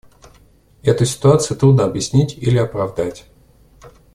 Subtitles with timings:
[0.81, 3.25] Эту ситуацию трудно объяснить или оправдать.